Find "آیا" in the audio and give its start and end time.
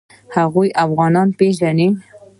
0.03-0.33